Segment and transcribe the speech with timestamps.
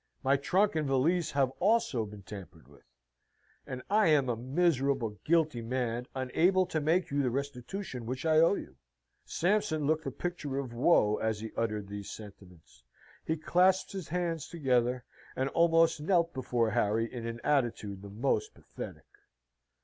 [0.23, 2.81] My trunk and valise have also been tampered with.
[3.67, 8.39] And I am a miserable, guilty man, unable to make you the restitution which I
[8.39, 8.77] owe you."
[9.25, 12.83] Sampson looked the picture of woe as he uttered these sentiments.
[13.27, 18.55] He clasped his hands together, and almost knelt before Harry in an attitude the most
[18.55, 19.05] pathetic.